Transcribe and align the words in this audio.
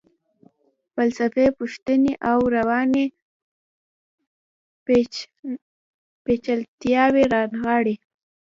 فلسفي 0.93 1.45
پوښتنې 1.57 2.13
او 2.29 2.39
رواني 2.55 3.05
پیچلتیاوې 6.25 7.23
رانغاړي. 7.33 7.95